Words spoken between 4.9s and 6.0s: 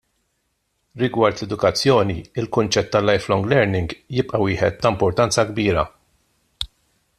importanza kbira.